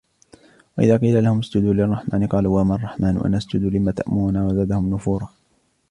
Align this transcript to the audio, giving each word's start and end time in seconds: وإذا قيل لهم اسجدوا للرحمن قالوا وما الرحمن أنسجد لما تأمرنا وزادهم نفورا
وإذا 0.77 0.97
قيل 0.97 1.23
لهم 1.23 1.39
اسجدوا 1.39 1.73
للرحمن 1.73 2.27
قالوا 2.27 2.61
وما 2.61 2.75
الرحمن 2.75 3.17
أنسجد 3.17 3.61
لما 3.63 3.91
تأمرنا 3.91 4.45
وزادهم 4.47 4.93
نفورا 4.93 5.29